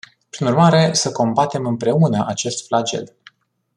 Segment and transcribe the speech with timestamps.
[0.29, 3.15] Prin urmare, să combatem împreună acest flagel.